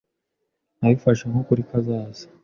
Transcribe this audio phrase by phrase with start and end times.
[0.77, 2.25] Nabifashe nk'ukuri ko azaza.